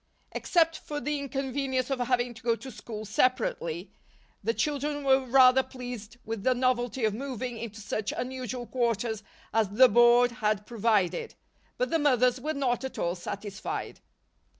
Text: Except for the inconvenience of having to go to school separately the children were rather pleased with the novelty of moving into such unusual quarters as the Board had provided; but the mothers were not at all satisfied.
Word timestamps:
Except 0.31 0.79
for 0.79 0.99
the 0.99 1.19
inconvenience 1.19 1.91
of 1.91 1.99
having 1.99 2.33
to 2.33 2.41
go 2.41 2.55
to 2.55 2.71
school 2.71 3.05
separately 3.05 3.91
the 4.43 4.51
children 4.51 5.03
were 5.03 5.23
rather 5.27 5.61
pleased 5.61 6.17
with 6.25 6.41
the 6.41 6.55
novelty 6.55 7.05
of 7.05 7.13
moving 7.13 7.59
into 7.59 7.81
such 7.81 8.11
unusual 8.17 8.65
quarters 8.65 9.21
as 9.53 9.69
the 9.69 9.87
Board 9.87 10.31
had 10.31 10.65
provided; 10.65 11.35
but 11.77 11.91
the 11.91 11.99
mothers 11.99 12.41
were 12.41 12.55
not 12.55 12.83
at 12.83 12.97
all 12.97 13.13
satisfied. 13.13 13.99